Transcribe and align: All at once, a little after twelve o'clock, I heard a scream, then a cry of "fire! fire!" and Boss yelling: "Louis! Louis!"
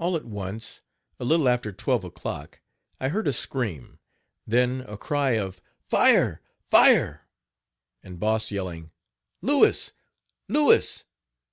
All 0.00 0.16
at 0.16 0.24
once, 0.24 0.82
a 1.20 1.24
little 1.24 1.48
after 1.48 1.70
twelve 1.70 2.02
o'clock, 2.02 2.62
I 2.98 3.10
heard 3.10 3.28
a 3.28 3.32
scream, 3.32 4.00
then 4.44 4.80
a 4.80 4.96
cry 4.98 5.38
of 5.38 5.60
"fire! 5.78 6.40
fire!" 6.64 7.28
and 8.02 8.18
Boss 8.18 8.50
yelling: 8.50 8.90
"Louis! 9.42 9.92
Louis!" 10.48 11.04